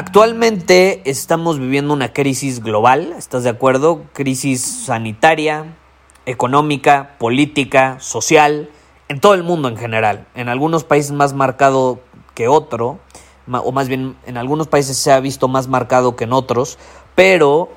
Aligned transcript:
Actualmente 0.00 1.02
estamos 1.04 1.58
viviendo 1.58 1.92
una 1.92 2.14
crisis 2.14 2.62
global, 2.62 3.12
¿estás 3.18 3.44
de 3.44 3.50
acuerdo? 3.50 4.04
Crisis 4.14 4.62
sanitaria, 4.62 5.76
económica, 6.24 7.18
política, 7.18 8.00
social, 8.00 8.70
en 9.08 9.20
todo 9.20 9.34
el 9.34 9.42
mundo 9.42 9.68
en 9.68 9.76
general. 9.76 10.26
En 10.34 10.48
algunos 10.48 10.84
países 10.84 11.12
más 11.12 11.34
marcado 11.34 12.00
que 12.34 12.48
otro, 12.48 12.98
o 13.46 13.72
más 13.72 13.88
bien 13.88 14.16
en 14.24 14.38
algunos 14.38 14.68
países 14.68 14.96
se 14.96 15.12
ha 15.12 15.20
visto 15.20 15.48
más 15.48 15.68
marcado 15.68 16.16
que 16.16 16.24
en 16.24 16.32
otros, 16.32 16.78
pero 17.14 17.68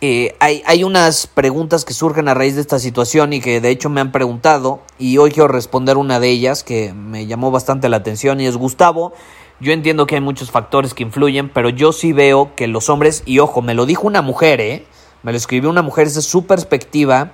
eh, 0.00 0.36
hay, 0.40 0.62
hay, 0.66 0.84
unas 0.84 1.26
preguntas 1.26 1.84
que 1.84 1.92
surgen 1.92 2.28
a 2.28 2.34
raíz 2.34 2.54
de 2.54 2.60
esta 2.60 2.78
situación 2.78 3.32
y 3.32 3.40
que 3.40 3.60
de 3.60 3.70
hecho 3.70 3.90
me 3.90 4.00
han 4.00 4.12
preguntado 4.12 4.80
y 4.98 5.18
hoy 5.18 5.30
quiero 5.30 5.48
responder 5.48 5.96
una 5.96 6.20
de 6.20 6.28
ellas 6.28 6.62
que 6.62 6.92
me 6.92 7.26
llamó 7.26 7.50
bastante 7.50 7.88
la 7.88 7.96
atención 7.96 8.40
y 8.40 8.46
es 8.46 8.56
Gustavo, 8.56 9.12
yo 9.60 9.72
entiendo 9.72 10.06
que 10.06 10.14
hay 10.14 10.20
muchos 10.20 10.52
factores 10.52 10.94
que 10.94 11.02
influyen, 11.02 11.48
pero 11.48 11.68
yo 11.68 11.92
sí 11.92 12.12
veo 12.12 12.54
que 12.54 12.68
los 12.68 12.88
hombres, 12.88 13.24
y 13.26 13.40
ojo, 13.40 13.60
me 13.60 13.74
lo 13.74 13.86
dijo 13.86 14.06
una 14.06 14.22
mujer, 14.22 14.60
¿eh? 14.60 14.86
Me 15.24 15.32
lo 15.32 15.38
escribió 15.38 15.68
una 15.68 15.82
mujer, 15.82 16.06
esa 16.06 16.20
es 16.20 16.26
su 16.26 16.46
perspectiva 16.46 17.32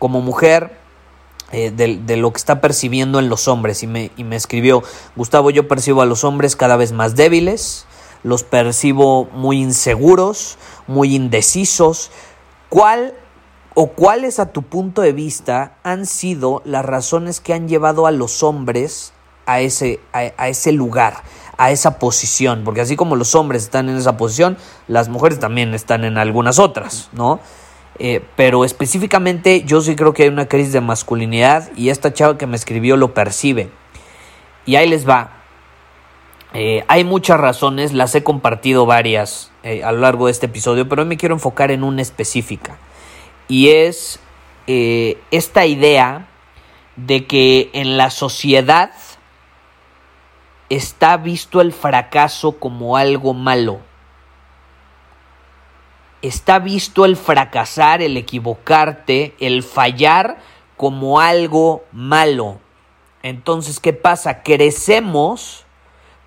como 0.00 0.20
mujer 0.20 0.76
eh, 1.52 1.70
de, 1.70 2.16
lo 2.16 2.32
que 2.32 2.38
está 2.38 2.60
percibiendo 2.60 3.20
en 3.20 3.28
los 3.28 3.46
hombres. 3.46 3.84
Y 3.84 3.86
me, 3.86 4.10
y 4.16 4.24
me 4.24 4.34
escribió, 4.34 4.82
Gustavo, 5.14 5.50
yo 5.50 5.68
percibo 5.68 6.02
a 6.02 6.06
los 6.06 6.24
hombres 6.24 6.56
cada 6.56 6.76
vez 6.76 6.90
más 6.90 7.14
débiles, 7.14 7.86
los 8.22 8.44
percibo 8.44 9.26
muy 9.26 9.60
inseguros, 9.60 10.58
muy 10.86 11.14
indecisos. 11.14 12.10
¿Cuál 12.68 13.14
o 13.74 13.88
cuáles 13.88 14.38
a 14.38 14.52
tu 14.52 14.62
punto 14.62 15.02
de 15.02 15.12
vista 15.12 15.76
han 15.82 16.06
sido 16.06 16.62
las 16.64 16.84
razones 16.84 17.40
que 17.40 17.54
han 17.54 17.68
llevado 17.68 18.06
a 18.06 18.10
los 18.10 18.42
hombres 18.42 19.12
a 19.46 19.60
ese, 19.60 20.00
a 20.12 20.48
ese 20.48 20.72
lugar? 20.72 21.22
a 21.60 21.70
esa 21.70 21.98
posición, 21.98 22.62
porque 22.64 22.80
así 22.80 22.96
como 22.96 23.16
los 23.16 23.34
hombres 23.34 23.64
están 23.64 23.90
en 23.90 23.98
esa 23.98 24.16
posición, 24.16 24.56
las 24.88 25.10
mujeres 25.10 25.38
también 25.40 25.74
están 25.74 26.04
en 26.04 26.16
algunas 26.16 26.58
otras, 26.58 27.10
¿no? 27.12 27.38
Eh, 27.98 28.24
pero 28.34 28.64
específicamente 28.64 29.62
yo 29.64 29.82
sí 29.82 29.94
creo 29.94 30.14
que 30.14 30.22
hay 30.22 30.30
una 30.30 30.48
crisis 30.48 30.72
de 30.72 30.80
masculinidad 30.80 31.70
y 31.76 31.90
esta 31.90 32.14
chava 32.14 32.38
que 32.38 32.46
me 32.46 32.56
escribió 32.56 32.96
lo 32.96 33.12
percibe. 33.12 33.70
Y 34.64 34.76
ahí 34.76 34.88
les 34.88 35.06
va. 35.06 35.39
Eh, 36.52 36.84
hay 36.88 37.04
muchas 37.04 37.38
razones, 37.38 37.92
las 37.92 38.14
he 38.14 38.24
compartido 38.24 38.86
varias 38.86 39.52
eh, 39.62 39.84
a 39.84 39.92
lo 39.92 40.00
largo 40.00 40.26
de 40.26 40.32
este 40.32 40.46
episodio, 40.46 40.88
pero 40.88 41.02
hoy 41.02 41.08
me 41.08 41.16
quiero 41.16 41.34
enfocar 41.34 41.70
en 41.70 41.84
una 41.84 42.02
específica. 42.02 42.78
Y 43.48 43.68
es 43.70 44.20
esta 45.32 45.66
idea 45.66 46.28
de 46.94 47.26
que 47.26 47.70
en 47.72 47.96
la 47.96 48.10
sociedad 48.10 48.92
está 50.70 51.16
visto 51.16 51.60
el 51.60 51.72
fracaso 51.72 52.58
como 52.58 52.96
algo 52.96 53.34
malo. 53.34 53.80
Está 56.22 56.58
visto 56.58 57.04
el 57.04 57.16
fracasar, 57.16 58.02
el 58.02 58.16
equivocarte, 58.16 59.34
el 59.40 59.62
fallar 59.62 60.38
como 60.76 61.20
algo 61.20 61.84
malo. 61.92 62.60
Entonces, 63.22 63.80
¿qué 63.80 63.92
pasa? 63.92 64.42
Crecemos 64.42 65.66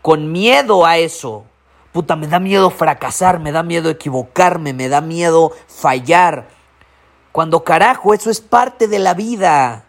con 0.04 0.34
miedo 0.34 0.86
a 0.86 0.98
eso. 0.98 1.46
Puta, 1.94 2.18
me 2.18 2.28
da 2.28 2.40
miedo 2.40 2.70
fracasar, 2.70 3.40
me 3.40 3.54
da 3.54 3.64
miedo 3.64 3.90
equivocarme, 3.90 4.74
me 4.74 4.90
da 4.90 5.00
miedo 5.00 5.54
fallar. 5.68 6.50
Cuando 7.32 7.64
carajo, 7.64 8.14
eso 8.14 8.30
es 8.30 8.42
parte 8.42 8.88
de 8.90 9.00
la 9.00 9.14
vida. 9.14 9.86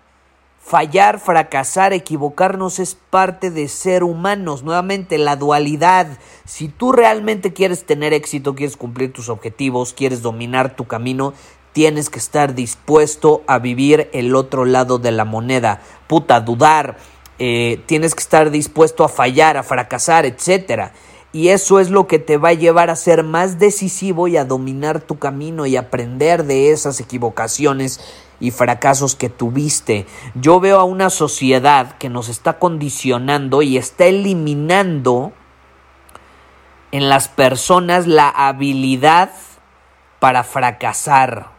Fallar, 0.60 1.18
fracasar, 1.18 1.92
equivocarnos 1.92 2.78
es 2.78 2.94
parte 2.94 3.50
de 3.50 3.66
ser 3.66 4.04
humanos. 4.04 4.62
Nuevamente, 4.62 5.18
la 5.18 5.34
dualidad. 5.34 6.06
Si 6.44 6.68
tú 6.68 6.92
realmente 6.92 7.52
quieres 7.52 7.84
tener 7.84 8.12
éxito, 8.12 8.54
quieres 8.54 8.76
cumplir 8.76 9.12
tus 9.12 9.28
objetivos, 9.28 9.94
quieres 9.94 10.22
dominar 10.22 10.76
tu 10.76 10.86
camino, 10.86 11.34
tienes 11.72 12.08
que 12.08 12.20
estar 12.20 12.54
dispuesto 12.54 13.42
a 13.48 13.58
vivir 13.58 14.08
el 14.12 14.36
otro 14.36 14.64
lado 14.64 14.98
de 14.98 15.10
la 15.10 15.24
moneda. 15.24 15.80
Puta, 16.06 16.40
dudar. 16.40 16.98
Eh, 17.38 17.80
tienes 17.86 18.14
que 18.14 18.22
estar 18.22 18.50
dispuesto 18.50 19.04
a 19.04 19.08
fallar, 19.08 19.56
a 19.56 19.62
fracasar, 19.62 20.26
etc. 20.26 20.90
Y 21.32 21.48
eso 21.48 21.80
es 21.80 21.90
lo 21.90 22.06
que 22.06 22.18
te 22.18 22.36
va 22.36 22.50
a 22.50 22.54
llevar 22.54 22.90
a 22.90 22.96
ser 22.96 23.24
más 23.24 23.58
decisivo 23.58 24.28
y 24.28 24.36
a 24.36 24.44
dominar 24.44 25.00
tu 25.00 25.18
camino 25.18 25.66
y 25.66 25.76
aprender 25.76 26.44
de 26.44 26.70
esas 26.70 27.00
equivocaciones 27.00 28.00
y 28.38 28.50
fracasos 28.50 29.16
que 29.16 29.28
tuviste. 29.28 30.06
Yo 30.34 30.60
veo 30.60 30.78
a 30.78 30.84
una 30.84 31.10
sociedad 31.10 31.96
que 31.98 32.08
nos 32.08 32.28
está 32.28 32.58
condicionando 32.58 33.62
y 33.62 33.78
está 33.78 34.06
eliminando 34.06 35.32
en 36.92 37.08
las 37.08 37.26
personas 37.26 38.06
la 38.06 38.28
habilidad 38.28 39.30
para 40.20 40.44
fracasar. 40.44 41.53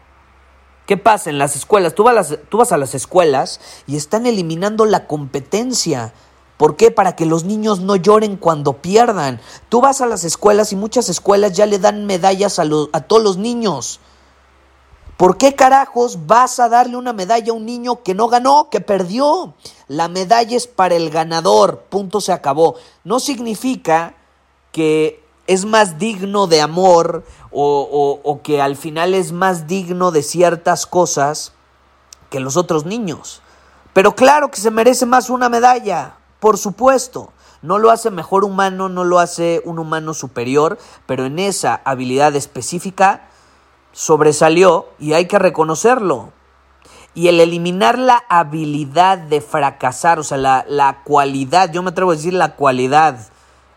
¿Qué 0.86 0.96
pasa 0.96 1.30
en 1.30 1.38
las 1.38 1.56
escuelas? 1.56 1.94
Tú 1.94 2.04
vas, 2.04 2.38
tú 2.48 2.58
vas 2.58 2.70
a 2.70 2.76
las 2.76 2.94
escuelas 2.94 3.60
y 3.88 3.96
están 3.96 4.24
eliminando 4.24 4.84
la 4.84 5.08
competencia. 5.08 6.14
¿Por 6.56 6.76
qué? 6.76 6.92
Para 6.92 7.16
que 7.16 7.26
los 7.26 7.44
niños 7.44 7.80
no 7.80 7.96
lloren 7.96 8.36
cuando 8.36 8.74
pierdan. 8.74 9.40
Tú 9.68 9.80
vas 9.80 10.00
a 10.00 10.06
las 10.06 10.22
escuelas 10.24 10.72
y 10.72 10.76
muchas 10.76 11.08
escuelas 11.08 11.52
ya 11.52 11.66
le 11.66 11.80
dan 11.80 12.06
medallas 12.06 12.60
a, 12.60 12.64
a 12.92 13.00
todos 13.00 13.22
los 13.22 13.36
niños. 13.36 14.00
¿Por 15.16 15.38
qué 15.38 15.54
carajos 15.54 16.26
vas 16.26 16.60
a 16.60 16.68
darle 16.68 16.96
una 16.96 17.12
medalla 17.12 17.50
a 17.50 17.56
un 17.56 17.66
niño 17.66 18.02
que 18.02 18.14
no 18.14 18.28
ganó, 18.28 18.68
que 18.70 18.80
perdió? 18.80 19.54
La 19.88 20.08
medalla 20.08 20.56
es 20.56 20.66
para 20.66 20.94
el 20.94 21.10
ganador, 21.10 21.80
punto 21.88 22.20
se 22.20 22.32
acabó. 22.32 22.76
No 23.02 23.18
significa 23.18 24.14
que 24.72 25.25
es 25.46 25.64
más 25.64 25.98
digno 25.98 26.46
de 26.46 26.60
amor 26.60 27.24
o, 27.50 28.20
o, 28.22 28.42
que 28.42 28.60
al 28.60 28.76
final 28.76 29.14
es 29.14 29.32
más 29.32 29.66
digno 29.66 30.10
de 30.10 30.22
ciertas 30.22 30.86
cosas 30.86 31.52
que 32.30 32.40
los 32.40 32.56
otros 32.56 32.84
niños. 32.84 33.42
Pero 33.92 34.14
claro 34.14 34.50
que 34.50 34.60
se 34.60 34.70
merece 34.70 35.06
más 35.06 35.30
una 35.30 35.48
medalla, 35.48 36.16
por 36.40 36.58
supuesto. 36.58 37.32
No 37.62 37.78
lo 37.78 37.90
hace 37.90 38.10
mejor 38.10 38.44
humano, 38.44 38.88
no 38.88 39.04
lo 39.04 39.18
hace 39.18 39.62
un 39.64 39.78
humano 39.78 40.14
superior, 40.14 40.78
pero 41.06 41.24
en 41.24 41.38
esa 41.38 41.80
habilidad 41.84 42.36
específica 42.36 43.28
sobresalió 43.92 44.88
y 44.98 45.14
hay 45.14 45.26
que 45.26 45.38
reconocerlo. 45.38 46.32
Y 47.14 47.28
el 47.28 47.40
eliminar 47.40 47.98
la 47.98 48.22
habilidad 48.28 49.16
de 49.16 49.40
fracasar, 49.40 50.18
o 50.18 50.22
sea, 50.22 50.36
la, 50.36 51.00
cualidad, 51.02 51.72
yo 51.72 51.82
me 51.82 51.90
atrevo 51.90 52.10
a 52.10 52.14
decir 52.14 52.34
la 52.34 52.56
cualidad, 52.56 53.18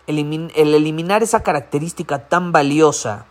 el, 0.09 0.51
el 0.55 0.73
eliminar 0.75 1.23
esa 1.23 1.43
característica 1.43 2.27
tan 2.27 2.51
valiosa 2.51 3.25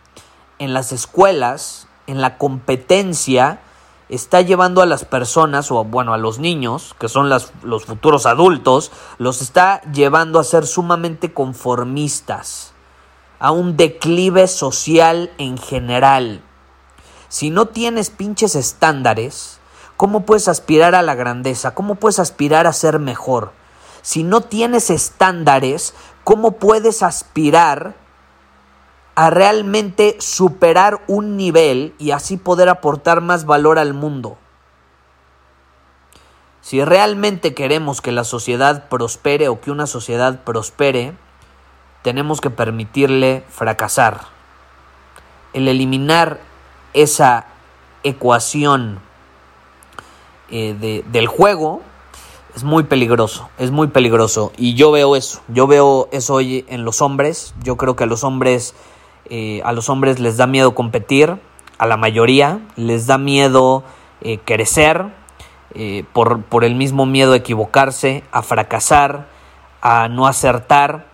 en 0.59 0.73
las 0.73 0.91
escuelas, 0.91 1.87
en 2.07 2.21
la 2.21 2.37
competencia, 2.37 3.61
está 4.07 4.41
llevando 4.41 4.81
a 4.81 4.85
las 4.85 5.05
personas, 5.05 5.71
o 5.71 5.83
bueno, 5.83 6.13
a 6.13 6.17
los 6.17 6.39
niños, 6.39 6.95
que 6.99 7.09
son 7.09 7.29
los 7.29 7.51
futuros 7.85 8.25
adultos, 8.25 8.91
los 9.17 9.41
está 9.41 9.81
llevando 9.91 10.39
a 10.39 10.43
ser 10.43 10.65
sumamente 10.65 11.33
conformistas, 11.33 12.73
a 13.39 13.51
un 13.51 13.77
declive 13.77 14.47
social 14.47 15.31
en 15.37 15.57
general. 15.57 16.41
Si 17.27 17.51
no 17.51 17.67
tienes 17.67 18.09
pinches 18.09 18.55
estándares, 18.55 19.59
¿cómo 19.97 20.25
puedes 20.25 20.47
aspirar 20.47 20.95
a 20.95 21.03
la 21.03 21.13
grandeza? 21.13 21.75
¿Cómo 21.75 21.95
puedes 21.95 22.19
aspirar 22.19 22.67
a 22.67 22.73
ser 22.73 22.99
mejor? 22.99 23.51
Si 24.01 24.23
no 24.23 24.41
tienes 24.41 24.89
estándares, 24.89 25.93
¿cómo 26.29 26.51
puedes 26.51 27.01
aspirar 27.01 27.95
a 29.15 29.31
realmente 29.31 30.15
superar 30.19 31.01
un 31.07 31.37
nivel 31.37 31.95
y 31.97 32.11
así 32.11 32.37
poder 32.37 32.69
aportar 32.69 33.19
más 33.19 33.45
valor 33.45 33.79
al 33.79 33.95
mundo. 33.95 34.37
Si 36.61 36.85
realmente 36.85 37.55
queremos 37.55 37.99
que 38.01 38.11
la 38.11 38.23
sociedad 38.25 38.89
prospere 38.89 39.47
o 39.47 39.59
que 39.59 39.71
una 39.71 39.87
sociedad 39.87 40.43
prospere, 40.43 41.17
tenemos 42.03 42.41
que 42.41 42.51
permitirle 42.51 43.43
fracasar. 43.49 44.19
El 45.53 45.67
eliminar 45.67 46.39
esa 46.93 47.47
ecuación 48.03 48.99
eh, 50.51 51.03
del 51.07 51.25
juego 51.25 51.81
es 52.59 52.65
muy 52.65 52.83
peligroso, 52.83 53.49
es 53.57 53.71
muy 53.71 53.87
peligroso. 53.87 54.51
Y 54.57 54.73
yo 54.73 54.91
veo 54.91 55.15
eso, 55.15 55.41
yo 55.47 55.65
veo 55.65 56.09
eso 56.11 56.33
hoy 56.33 56.65
en 56.67 56.83
los 56.83 57.01
hombres. 57.01 57.53
Yo 57.63 57.77
creo 57.77 57.95
que 57.95 58.03
a 58.03 58.07
los 58.07 58.25
hombres, 58.25 58.75
eh, 59.29 59.61
a 59.63 59.71
los 59.71 59.87
hombres 59.87 60.19
les 60.19 60.35
da 60.35 60.45
miedo 60.45 60.75
competir, 60.75 61.37
a 61.77 61.87
la 61.87 61.95
mayoría 61.95 62.59
les 62.75 63.07
da 63.07 63.17
miedo 63.17 63.83
eh, 64.19 64.39
crecer, 64.43 65.05
por, 66.11 66.41
por 66.41 66.65
el 66.65 66.75
mismo 66.75 67.05
miedo 67.05 67.31
a 67.33 67.37
equivocarse, 67.37 68.23
a 68.31 68.41
fracasar, 68.41 69.27
a 69.81 70.09
no 70.09 70.27
acertar. 70.27 71.05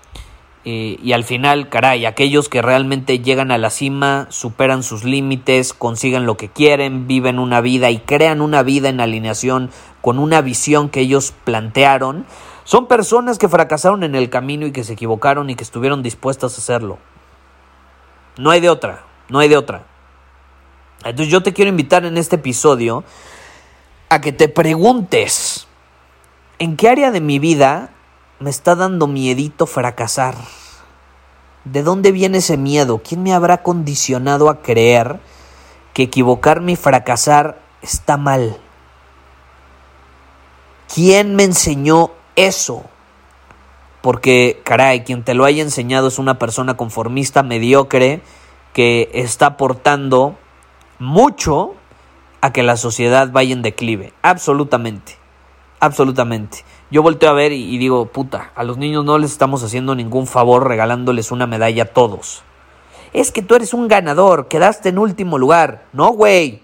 Y 0.68 1.14
al 1.14 1.24
final, 1.24 1.70
caray, 1.70 2.08
aquellos 2.08 2.50
que 2.50 2.64
realmente 2.64 3.20
llegan 3.20 3.52
a 3.52 3.60
la 3.60 3.70
cima, 3.70 4.26
superan 4.32 4.82
sus 4.82 5.04
límites, 5.04 5.74
consiguen 5.74 6.26
lo 6.26 6.38
que 6.38 6.50
quieren, 6.50 7.06
viven 7.06 7.38
una 7.38 7.62
vida 7.62 7.92
y 7.92 8.00
crean 8.00 8.42
una 8.42 8.64
vida 8.64 8.90
en 8.90 9.00
alineación 9.00 9.70
con 10.02 10.18
una 10.18 10.42
visión 10.42 10.90
que 10.90 11.02
ellos 11.02 11.36
plantearon, 11.44 12.26
son 12.64 12.88
personas 12.88 13.38
que 13.38 13.48
fracasaron 13.48 14.04
en 14.04 14.16
el 14.16 14.32
camino 14.32 14.66
y 14.66 14.72
que 14.72 14.84
se 14.84 14.94
equivocaron 14.94 15.52
y 15.52 15.56
que 15.56 15.64
estuvieron 15.64 16.02
dispuestas 16.02 16.56
a 16.56 16.58
hacerlo. 16.58 16.98
No 18.38 18.50
hay 18.50 18.60
de 18.60 18.72
otra, 18.72 19.04
no 19.30 19.38
hay 19.38 19.50
de 19.50 19.58
otra. 19.58 19.86
Entonces 21.04 21.32
yo 21.32 21.44
te 21.44 21.54
quiero 21.54 21.70
invitar 21.70 22.06
en 22.06 22.18
este 22.18 22.38
episodio 22.38 23.04
a 24.10 24.20
que 24.20 24.32
te 24.32 24.50
preguntes, 24.50 25.68
¿en 26.58 26.76
qué 26.76 26.90
área 26.90 27.12
de 27.12 27.22
mi 27.22 27.38
vida 27.38 27.92
me 28.40 28.50
está 28.50 28.76
dando 28.76 29.08
miedito 29.08 29.66
fracasar. 29.66 30.36
¿De 31.64 31.84
dónde 31.84 32.12
viene 32.12 32.40
ese 32.40 32.58
miedo? 32.58 33.02
¿Quién 33.04 33.24
me 33.24 33.34
habrá 33.34 33.64
condicionado 33.64 34.50
a 34.50 34.62
creer 34.62 35.20
que 35.94 36.04
equivocarme 36.04 36.74
y 36.74 36.76
fracasar 36.76 37.60
está 37.82 38.18
mal? 38.18 38.58
¿Quién 40.94 41.36
me 41.36 41.44
enseñó 41.44 42.12
eso? 42.36 42.84
Porque, 44.02 44.62
caray, 44.64 45.04
quien 45.04 45.24
te 45.24 45.34
lo 45.34 45.46
haya 45.46 45.64
enseñado 45.64 46.10
es 46.10 46.20
una 46.20 46.38
persona 46.38 46.78
conformista, 46.78 47.42
mediocre, 47.42 48.22
que 48.74 49.10
está 49.14 49.48
aportando 49.48 50.38
mucho 51.00 51.74
a 52.42 52.54
que 52.54 52.62
la 52.62 52.78
sociedad 52.78 53.32
vaya 53.32 53.54
en 53.54 53.64
declive. 53.64 54.14
Absolutamente. 54.22 55.18
Absolutamente 55.80 56.64
yo 56.92 57.02
volteo 57.02 57.30
a 57.30 57.34
ver 57.34 57.52
y, 57.52 57.78
digo, 57.78 58.06
puta, 58.08 58.52
a 58.56 58.64
los 58.64 58.78
niños 58.78 59.04
no 59.04 59.18
les 59.18 59.32
estamos 59.32 59.64
haciendo 59.64 59.96
ningún 59.96 60.28
favor 60.28 60.68
regalándoles 60.68 61.32
una 61.32 61.48
medalla 61.48 61.84
a 61.84 61.88
todos. 61.88 62.44
Es 63.12 63.32
que 63.32 63.42
tú 63.42 63.56
eres 63.56 63.74
un 63.74 63.88
ganador, 63.88 64.48
quedaste 64.48 64.90
en 64.90 65.00
último 65.00 65.38
lugar. 65.38 65.86
No, 65.94 66.10
güey. 66.10 66.62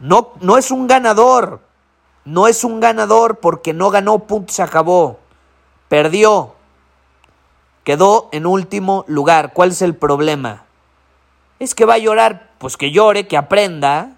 No, 0.00 0.32
no 0.40 0.58
es 0.58 0.70
un 0.70 0.86
ganador. 0.86 1.60
No 2.24 2.48
es 2.48 2.64
un 2.64 2.80
ganador 2.80 3.38
porque 3.38 3.72
no 3.72 3.90
ganó, 3.90 4.20
punto, 4.20 4.52
se 4.52 4.62
acabó. 4.62 5.20
Perdió. 5.88 6.54
Quedó 7.84 8.28
en 8.32 8.44
último 8.44 9.04
lugar. 9.08 9.52
¿Cuál 9.52 9.70
es 9.70 9.82
el 9.82 9.94
problema? 9.94 10.64
Es 11.58 11.74
que 11.74 11.84
va 11.84 11.94
a 11.94 11.98
llorar, 11.98 12.50
pues 12.58 12.76
que 12.76 12.90
llore, 12.90 13.26
que 13.26 13.36
aprenda, 13.36 14.16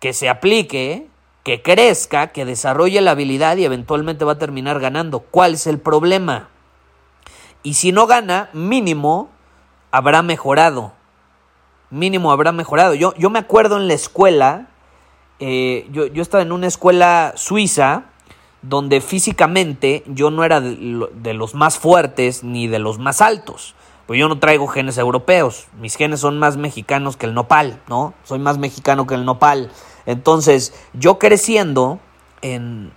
que 0.00 0.12
se 0.12 0.28
aplique 0.28 1.07
que 1.48 1.62
crezca, 1.62 2.26
que 2.26 2.44
desarrolle 2.44 3.00
la 3.00 3.12
habilidad 3.12 3.56
y 3.56 3.64
eventualmente 3.64 4.22
va 4.22 4.32
a 4.32 4.38
terminar 4.38 4.80
ganando. 4.80 5.20
¿Cuál 5.20 5.54
es 5.54 5.66
el 5.66 5.78
problema? 5.78 6.50
Y 7.62 7.72
si 7.72 7.90
no 7.90 8.06
gana, 8.06 8.50
mínimo 8.52 9.30
habrá 9.90 10.20
mejorado. 10.20 10.92
Mínimo 11.88 12.32
habrá 12.32 12.52
mejorado. 12.52 12.92
Yo, 12.92 13.14
yo 13.14 13.30
me 13.30 13.38
acuerdo 13.38 13.78
en 13.78 13.88
la 13.88 13.94
escuela, 13.94 14.66
eh, 15.40 15.88
yo, 15.90 16.06
yo, 16.08 16.20
estaba 16.20 16.42
en 16.42 16.52
una 16.52 16.66
escuela 16.66 17.32
suiza 17.34 18.02
donde 18.60 19.00
físicamente 19.00 20.04
yo 20.06 20.30
no 20.30 20.44
era 20.44 20.60
de, 20.60 21.08
de 21.14 21.32
los 21.32 21.54
más 21.54 21.78
fuertes 21.78 22.44
ni 22.44 22.68
de 22.68 22.78
los 22.78 22.98
más 22.98 23.22
altos. 23.22 23.74
Pues 24.06 24.20
yo 24.20 24.28
no 24.28 24.38
traigo 24.38 24.66
genes 24.66 24.98
europeos. 24.98 25.68
Mis 25.80 25.96
genes 25.96 26.20
son 26.20 26.38
más 26.38 26.58
mexicanos 26.58 27.16
que 27.16 27.24
el 27.24 27.32
nopal, 27.32 27.80
¿no? 27.88 28.12
Soy 28.24 28.38
más 28.38 28.58
mexicano 28.58 29.06
que 29.06 29.14
el 29.14 29.24
nopal. 29.24 29.70
Entonces, 30.08 30.72
yo 30.94 31.18
creciendo 31.18 32.00
en, 32.40 32.90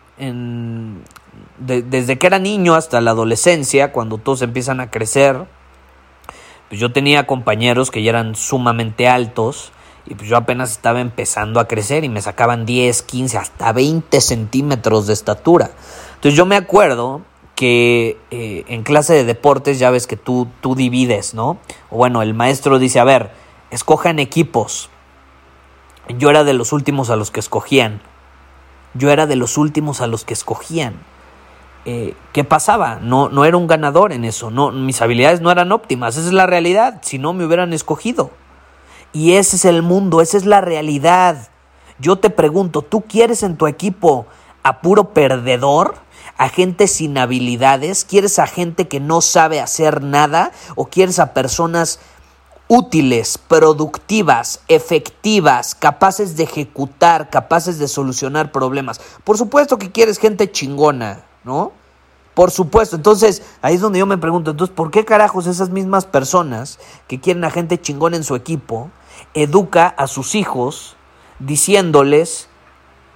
desde 1.60 2.18
que 2.18 2.26
era 2.26 2.40
niño 2.40 2.74
hasta 2.74 3.02
la 3.02 3.12
adolescencia, 3.12 3.92
cuando 3.92 4.18
todos 4.18 4.42
empiezan 4.42 4.80
a 4.80 4.90
crecer, 4.90 5.46
pues 6.70 6.80
yo 6.80 6.94
tenía 6.94 7.28
compañeros 7.28 7.92
que 7.92 8.02
ya 8.02 8.12
eran 8.12 8.36
sumamente 8.36 9.10
altos 9.10 9.74
y 10.06 10.16
pues 10.16 10.30
yo 10.30 10.38
apenas 10.38 10.72
estaba 10.72 11.02
empezando 11.02 11.60
a 11.60 11.68
crecer 11.68 12.06
y 12.06 12.10
me 12.10 12.22
sacaban 12.22 12.66
10, 12.66 13.02
15, 13.02 13.38
hasta 13.38 13.74
20 13.74 14.22
centímetros 14.22 15.08
de 15.08 15.14
estatura. 15.14 15.72
Entonces 16.16 16.38
yo 16.38 16.46
me 16.46 16.56
acuerdo 16.56 17.24
que 17.56 18.20
eh, 18.32 18.64
en 18.70 18.84
clase 18.84 19.16
de 19.16 19.26
deportes 19.26 19.80
ya 19.80 19.92
ves 19.92 20.08
que 20.08 20.16
tú, 20.16 20.48
tú 20.62 20.76
divides, 20.76 21.34
¿no? 21.34 21.58
O 21.90 21.98
bueno, 21.98 22.22
el 22.22 22.34
maestro 22.34 22.80
dice, 22.80 23.02
a 23.02 23.04
ver, 23.04 23.32
escojan 23.70 24.18
equipos 24.20 24.91
yo 26.10 26.30
era 26.30 26.44
de 26.44 26.54
los 26.54 26.74
últimos 26.74 27.10
a 27.10 27.16
los 27.16 27.32
que 27.32 27.40
escogían. 27.40 28.02
Yo 28.94 29.10
era 29.10 29.28
de 29.28 29.36
los 29.36 29.58
últimos 29.58 30.02
a 30.02 30.08
los 30.08 30.26
que 30.26 30.34
escogían. 30.34 30.96
Eh, 31.86 32.14
¿Qué 32.34 32.44
pasaba? 32.44 33.00
No, 33.02 33.30
no 33.30 33.46
era 33.46 33.58
un 33.58 33.68
ganador 33.68 34.12
en 34.12 34.26
eso. 34.26 34.52
No, 34.52 34.72
mis 34.72 35.02
habilidades 35.02 35.42
no 35.42 35.52
eran 35.52 35.72
óptimas. 35.72 36.18
Esa 36.18 36.28
es 36.28 36.34
la 36.34 36.46
realidad. 36.46 37.00
Si 37.02 37.18
no, 37.18 37.34
me 37.34 37.46
hubieran 37.46 37.74
escogido. 37.74 38.32
Y 39.14 39.34
ese 39.34 39.58
es 39.58 39.66
el 39.66 39.82
mundo, 39.82 40.22
esa 40.22 40.38
es 40.38 40.46
la 40.46 40.62
realidad. 40.62 41.50
Yo 42.00 42.18
te 42.18 42.30
pregunto, 42.30 42.82
¿tú 42.82 43.02
quieres 43.02 43.44
en 43.44 43.58
tu 43.58 43.68
equipo 43.68 44.26
a 44.64 44.82
puro 44.82 45.14
perdedor? 45.14 45.96
¿A 46.38 46.50
gente 46.50 46.88
sin 46.88 47.18
habilidades? 47.18 48.06
¿Quieres 48.06 48.40
a 48.40 48.48
gente 48.48 48.88
que 48.88 49.00
no 49.00 49.22
sabe 49.22 49.60
hacer 49.60 50.02
nada? 50.02 50.52
¿O 50.76 50.86
quieres 50.86 51.20
a 51.20 51.34
personas 51.34 52.00
útiles, 52.74 53.38
productivas, 53.38 54.62
efectivas, 54.70 55.76
capaces 55.76 56.38
de 56.38 56.44
ejecutar, 56.44 57.30
capaces 57.30 57.80
de 57.80 57.90
solucionar 57.90 58.54
problemas. 58.54 59.02
Por 59.26 59.38
supuesto 59.38 59.78
que 59.78 59.92
quieres 59.92 60.18
gente 60.18 60.50
chingona, 60.50 61.26
¿no? 61.44 61.74
Por 62.34 62.50
supuesto. 62.50 62.96
Entonces, 62.96 63.44
ahí 63.62 63.76
es 63.76 63.82
donde 63.82 64.00
yo 64.00 64.06
me 64.06 64.18
pregunto, 64.18 64.52
entonces, 64.52 64.74
¿por 64.74 64.90
qué 64.90 65.04
carajos 65.04 65.48
esas 65.48 65.70
mismas 65.70 66.06
personas 66.06 66.80
que 67.10 67.20
quieren 67.20 67.44
a 67.44 67.52
gente 67.52 67.82
chingona 67.82 68.16
en 68.16 68.24
su 68.24 68.36
equipo, 68.36 68.90
educa 69.34 69.88
a 69.88 70.08
sus 70.08 70.34
hijos 70.34 70.96
diciéndoles 71.40 72.48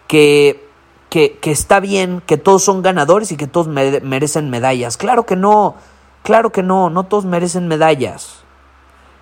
que, 0.09 0.67
que, 1.09 1.37
que 1.37 1.51
está 1.51 1.79
bien, 1.79 2.21
que 2.25 2.35
todos 2.35 2.61
son 2.61 2.81
ganadores 2.81 3.31
y 3.31 3.37
que 3.37 3.47
todos 3.47 3.69
merecen 3.69 4.49
medallas? 4.49 4.97
Claro 4.97 5.25
que 5.25 5.37
no, 5.37 5.75
claro 6.23 6.51
que 6.51 6.61
no, 6.61 6.89
no 6.89 7.05
todos 7.05 7.23
merecen 7.23 7.69
medallas. 7.69 8.44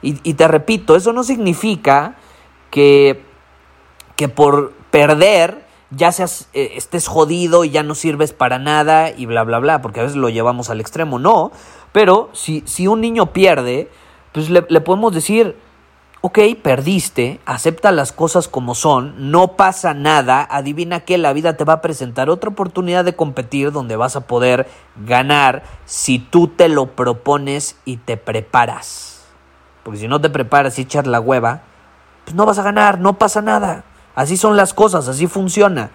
Y, 0.03 0.33
te 0.33 0.47
repito, 0.49 0.97
eso 0.97 1.13
no 1.13 1.23
significa 1.23 2.15
que, 2.69 3.23
que 4.17 4.27
por 4.27 4.73
perder 4.91 5.63
ya 5.91 6.11
seas, 6.11 6.49
eh, 6.53 6.73
estés 6.75 7.07
jodido 7.07 7.63
y 7.63 7.69
ya 7.69 7.83
no 7.83 7.95
sirves 7.95 8.33
para 8.33 8.59
nada 8.59 9.11
y 9.11 9.25
bla, 9.25 9.43
bla, 9.43 9.59
bla, 9.59 9.81
porque 9.81 10.01
a 10.01 10.03
veces 10.03 10.17
lo 10.17 10.27
llevamos 10.29 10.69
al 10.69 10.81
extremo, 10.81 11.19
no. 11.19 11.51
Pero 11.93 12.29
si, 12.33 12.63
si 12.65 12.87
un 12.87 12.99
niño 12.99 13.27
pierde, 13.31 13.89
pues 14.33 14.49
le, 14.49 14.65
le 14.67 14.81
podemos 14.81 15.13
decir, 15.13 15.55
ok, 16.21 16.39
perdiste, 16.61 17.39
acepta 17.45 17.91
las 17.91 18.11
cosas 18.11 18.47
como 18.47 18.75
son, 18.75 19.31
no 19.31 19.55
pasa 19.55 19.93
nada, 19.93 20.47
adivina 20.49 21.01
que 21.01 21.17
la 21.17 21.33
vida 21.33 21.57
te 21.57 21.63
va 21.63 21.73
a 21.73 21.81
presentar 21.81 22.29
otra 22.29 22.49
oportunidad 22.49 23.05
de 23.05 23.15
competir 23.15 23.71
donde 23.71 23.95
vas 23.95 24.15
a 24.15 24.27
poder 24.27 24.67
ganar 25.05 25.63
si 25.85 26.19
tú 26.19 26.47
te 26.47 26.69
lo 26.69 26.95
propones 26.95 27.77
y 27.85 27.97
te 27.97 28.17
preparas. 28.17 29.12
Porque 29.83 29.99
si 29.99 30.07
no 30.07 30.21
te 30.21 30.29
preparas 30.29 30.79
y 30.79 30.83
echas 30.83 31.05
la 31.05 31.19
hueva, 31.19 31.61
pues 32.23 32.35
no 32.35 32.45
vas 32.45 32.57
a 32.57 32.63
ganar, 32.63 32.99
no 32.99 33.17
pasa 33.17 33.41
nada. 33.41 33.83
Así 34.15 34.37
son 34.37 34.55
las 34.55 34.73
cosas, 34.73 35.07
así 35.07 35.27
funciona. 35.27 35.91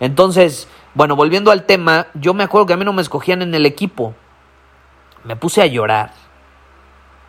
Entonces, 0.00 0.68
bueno, 0.94 1.16
volviendo 1.16 1.50
al 1.50 1.64
tema, 1.64 2.06
yo 2.14 2.32
me 2.34 2.44
acuerdo 2.44 2.66
que 2.66 2.72
a 2.72 2.76
mí 2.76 2.84
no 2.84 2.92
me 2.92 3.02
escogían 3.02 3.42
en 3.42 3.54
el 3.54 3.66
equipo. 3.66 4.14
Me 5.24 5.36
puse 5.36 5.62
a 5.62 5.66
llorar. 5.66 6.12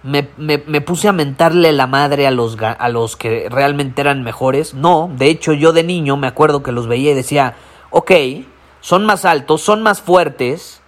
Me, 0.04 0.30
me, 0.38 0.80
puse 0.80 1.10
a 1.10 1.12
mentarle 1.12 1.74
la 1.74 1.88
madre 1.88 2.28
a 2.28 2.32
los, 2.32 2.56
a 2.62 2.88
los 2.88 3.18
que 3.18 3.48
realmente 3.50 4.00
eran 4.00 4.24
mejores. 4.24 4.74
No, 4.74 5.10
de 5.14 5.28
hecho 5.28 5.52
yo 5.52 5.74
de 5.74 5.84
niño 5.84 6.16
me 6.16 6.28
acuerdo 6.28 6.64
que 6.64 6.72
los 6.72 6.88
veía 6.88 7.12
y 7.12 7.16
decía, 7.16 7.56
ok, 7.90 8.12
son 8.80 9.06
más 9.06 9.26
altos, 9.26 9.62
son 9.62 9.82
más 9.82 10.02
fuertes, 10.02 10.82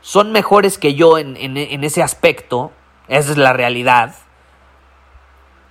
son 0.00 0.30
mejores 0.30 0.78
que 0.78 0.94
yo 0.94 1.18
en, 1.18 1.36
en, 1.38 1.56
en 1.56 1.82
ese 1.82 2.04
aspecto, 2.04 2.70
esa 3.08 3.32
es 3.32 3.38
la 3.38 3.52
realidad 3.52 4.14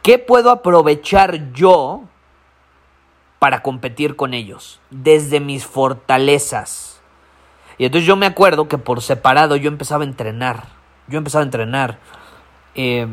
¿Qué 0.03 0.17
puedo 0.17 0.49
aprovechar 0.49 1.53
yo 1.53 2.03
para 3.39 3.61
competir 3.61 4.15
con 4.15 4.33
ellos? 4.33 4.79
Desde 4.89 5.39
mis 5.39 5.65
fortalezas. 5.65 7.01
Y 7.77 7.85
entonces 7.85 8.07
yo 8.07 8.15
me 8.15 8.25
acuerdo 8.25 8.67
que 8.67 8.77
por 8.77 9.01
separado 9.01 9.55
yo 9.55 9.67
empezaba 9.67 10.03
a 10.03 10.07
entrenar. 10.07 10.65
Yo 11.07 11.17
empezaba 11.17 11.43
a 11.43 11.45
entrenar. 11.45 11.99
Eh, 12.75 13.07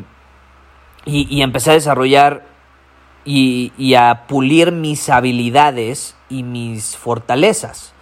y, 1.05 1.41
empecé 1.41 1.71
a 1.71 1.73
desarrollar 1.73 2.45
y, 3.25 3.71
y, 3.77 3.95
a 3.95 4.27
pulir 4.27 4.71
mis 4.71 5.09
habilidades 5.09 6.15
y 6.29 6.43
mis 6.43 6.97
fortalezas. 6.97 7.93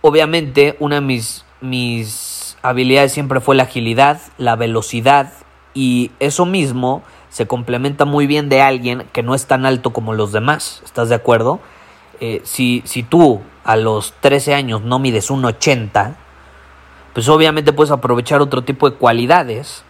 Obviamente, 0.00 0.76
una 0.78 0.96
de 0.96 1.00
mis, 1.02 1.44
mis 1.60 2.56
habilidades 2.62 3.12
siempre 3.12 3.40
fue 3.40 3.56
la 3.56 3.64
agilidad, 3.64 4.20
la 4.38 4.56
velocidad, 4.56 5.32
y 5.74 6.10
eso 6.18 6.46
mismo 6.46 7.02
se 7.30 7.46
complementa 7.46 8.04
muy 8.04 8.26
bien 8.26 8.48
de 8.48 8.60
alguien 8.60 9.06
que 9.12 9.22
no 9.22 9.34
es 9.34 9.46
tan 9.46 9.64
alto 9.64 9.92
como 9.92 10.12
los 10.12 10.32
demás. 10.32 10.82
¿Estás 10.84 11.08
de 11.08 11.14
acuerdo? 11.14 11.60
Eh, 12.20 12.42
si, 12.44 12.82
si 12.84 13.02
tú 13.02 13.40
a 13.64 13.76
los 13.76 14.12
13 14.20 14.54
años 14.54 14.82
no 14.82 14.98
mides 14.98 15.30
un 15.30 15.44
80, 15.44 16.16
pues 17.14 17.28
obviamente 17.28 17.72
puedes 17.72 17.92
aprovechar 17.92 18.40
otro 18.40 18.62
tipo 18.62 18.90
de 18.90 18.96
cualidades 18.96 19.84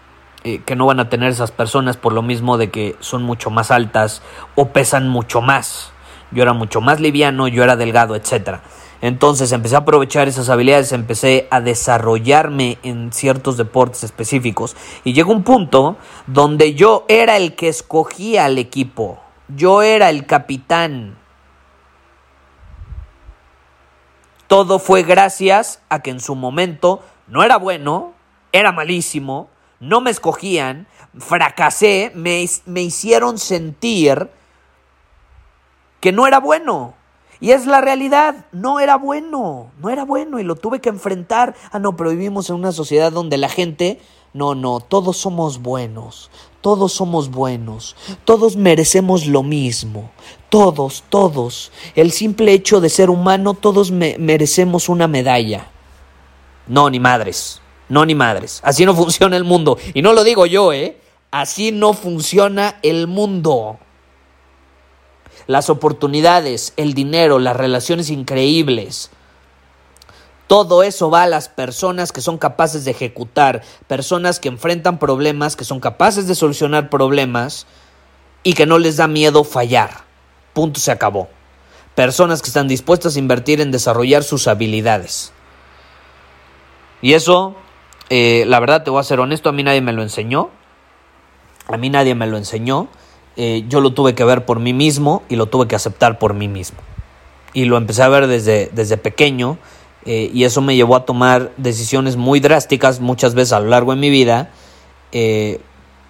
eh, 0.45 0.63
que 0.65 0.77
no 0.77 0.87
van 0.87 1.01
a 1.01 1.09
tener 1.09 1.31
esas 1.31 1.51
personas 1.51 1.97
por 1.97 2.13
lo 2.13 2.23
mismo 2.23 2.57
de 2.57 2.71
que 2.71 2.97
son 3.01 3.23
mucho 3.23 3.51
más 3.51 3.71
altas 3.71 4.23
o 4.55 4.69
pesan 4.69 5.09
mucho 5.09 5.41
más. 5.41 5.93
Yo 6.31 6.43
era 6.43 6.53
mucho 6.53 6.81
más 6.81 7.01
liviano, 7.01 7.49
yo 7.49 7.65
era 7.65 7.77
delgado, 7.77 8.15
etcétera. 8.15 8.63
Entonces 9.03 9.51
empecé 9.53 9.77
a 9.77 9.81
aprovechar 9.81 10.29
esas 10.29 10.51
habilidades, 10.51 10.93
empecé 10.93 11.49
a 11.51 11.61
desarrollarme 11.61 12.79
en 12.83 13.13
ciertos 13.13 13.57
deportes 13.57 14.05
específicos 14.05 14.77
y 15.05 15.15
llegó 15.15 15.33
un 15.33 15.43
punto 15.43 15.97
donde 16.27 16.75
yo 16.75 17.07
era 17.09 17.39
el 17.39 17.55
que 17.55 17.69
escogía 17.69 18.45
al 18.45 18.59
equipo, 18.59 19.19
yo 19.49 19.83
era 19.83 20.11
el 20.11 20.27
capitán. 20.27 21.17
Todo 24.49 24.79
fue 24.79 25.03
gracias 25.03 25.81
a 25.89 26.03
que 26.03 26.11
en 26.11 26.21
su 26.21 26.35
momento 26.35 27.03
no 27.27 27.43
era 27.43 27.57
bueno, 27.57 28.13
era 28.53 28.73
malísimo, 28.73 29.49
no 29.79 30.03
me 30.03 30.11
escogían, 30.11 30.89
fracasé, 31.19 32.13
me, 32.15 32.45
me 32.67 32.83
hicieron 32.83 33.39
sentir 33.39 34.29
que 36.01 36.13
no 36.13 36.27
era 36.27 36.39
bueno. 36.39 37.00
Y 37.41 37.53
es 37.53 37.67
la 37.67 37.81
realidad, 37.81 38.45
no 38.53 38.81
era 38.81 38.97
bueno, 38.97 39.71
no 39.81 39.89
era 39.89 40.05
bueno 40.05 40.39
y 40.39 40.43
lo 40.43 40.57
tuve 40.57 40.81
que 40.81 40.91
enfrentar. 40.91 41.55
Ah, 41.73 41.79
no, 41.79 41.97
pero 41.97 42.11
vivimos 42.11 42.51
en 42.51 42.57
una 42.57 42.71
sociedad 42.71 43.11
donde 43.11 43.39
la 43.39 43.49
gente, 43.49 43.99
no, 44.35 44.55
no, 44.55 44.81
todos 44.81 45.17
somos 45.17 45.63
buenos, 45.63 46.31
todos 46.61 46.93
somos 46.93 47.31
buenos, 47.31 47.97
todos 48.27 48.57
merecemos 48.57 49.27
lo 49.27 49.43
mismo, 49.43 50.11
todos, 50.51 51.03
todos. 51.09 51.73
El 51.95 52.13
simple 52.13 52.53
hecho 52.53 52.83
de 52.83 52.91
ser 52.91 53.09
humano, 53.09 53.55
todos 53.55 53.91
merecemos 53.91 54.91
una 54.91 55.09
medalla. 55.09 55.71
No, 56.67 56.91
ni 56.91 57.01
madres, 57.01 57.63
no, 57.89 58.05
ni 58.05 58.15
madres. 58.15 58.61
Así 58.63 58.85
no 58.85 58.95
funciona 58.97 59.39
el 59.39 59.45
mundo. 59.45 59.79
Y 59.95 60.03
no 60.03 60.13
lo 60.13 60.25
digo 60.25 60.45
yo, 60.45 60.75
¿eh? 60.75 61.01
Así 61.31 61.73
no 61.73 61.95
funciona 61.95 62.77
el 62.83 63.07
mundo 63.07 63.79
las 65.47 65.71
oportunidades, 65.71 66.73
el 66.77 66.95
dinero, 66.95 67.39
las 67.39 67.57
relaciones 67.57 68.11
increíbles. 68.11 69.11
Todo 70.47 70.83
eso 70.83 71.11
va 71.11 71.23
a 71.23 71.29
las 71.29 71.49
personas 71.49 72.11
que 72.11 72.21
son 72.21 72.37
capaces 72.37 72.85
de 72.85 72.91
ejecutar, 72.91 73.63
personas 73.87 74.41
que 74.41 74.49
enfrentan 74.49 74.99
problemas, 74.99 75.55
que 75.55 75.65
son 75.65 75.79
capaces 75.79 76.27
de 76.27 76.35
solucionar 76.35 76.91
problemas 76.91 77.67
y 78.43 78.55
que 78.55 78.67
no 78.67 78.79
les 78.79 78.97
da 78.97 79.07
miedo 79.07 79.45
fallar. 79.45 80.05
Punto 80.53 80.81
se 80.81 80.91
acabó. 80.91 81.29
Personas 81.95 82.43
que 82.43 82.49
están 82.49 82.67
dispuestas 82.67 83.15
a 83.15 83.19
invertir 83.21 83.61
en 83.61 83.71
desarrollar 83.71 84.25
sus 84.25 84.49
habilidades. 84.49 85.33
Y 87.03 87.15
eso, 87.15 87.55
eh, 88.09 88.45
la 88.47 88.59
verdad 88.61 88.83
te 88.83 88.91
voy 88.91 89.01
a 89.01 89.05
ser 89.05 89.21
honesto, 89.21 89.49
a 89.49 89.53
mí 89.53 89.63
nadie 89.63 89.81
me 89.81 89.93
lo 89.93 90.03
enseñó. 90.03 90.51
A 91.69 91.77
mí 91.77 91.91
nadie 91.91 92.15
me 92.15 92.27
lo 92.27 92.37
enseñó. 92.37 92.89
Eh, 93.43 93.65
yo 93.71 93.81
lo 93.81 93.95
tuve 93.95 94.15
que 94.15 94.23
ver 94.23 94.45
por 94.45 94.61
mí 94.61 94.75
mismo 94.75 95.23
y 95.31 95.37
lo 95.37 95.47
tuve 95.47 95.67
que 95.67 95.75
aceptar 95.75 96.19
por 96.19 96.35
mí 96.35 96.47
mismo. 96.47 96.79
Y 97.55 97.65
lo 97.65 97.79
empecé 97.79 98.03
a 98.03 98.09
ver 98.09 98.27
desde, 98.27 98.69
desde 98.75 98.99
pequeño 98.99 99.57
eh, 100.05 100.31
y 100.35 100.45
eso 100.45 100.61
me 100.61 100.77
llevó 100.77 100.95
a 100.95 101.07
tomar 101.07 101.51
decisiones 101.57 102.17
muy 102.17 102.41
drásticas 102.41 103.01
muchas 103.01 103.33
veces 103.33 103.55
a 103.55 103.61
lo 103.61 103.71
largo 103.71 103.95
de 103.95 103.97
mi 103.99 104.11
vida, 104.11 104.51
eh, 105.13 105.59